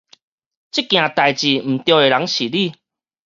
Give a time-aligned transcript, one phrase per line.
[0.03, 0.15] 這件代
[1.31, 2.73] 誌毋著的人是你